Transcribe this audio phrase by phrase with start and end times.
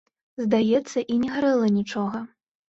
[0.45, 2.25] Здаецца, і не гарэла нічога.